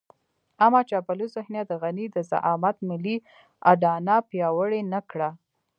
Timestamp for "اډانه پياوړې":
3.71-4.81